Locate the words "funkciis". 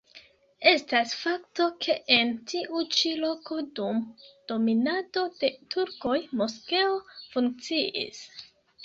7.37-8.25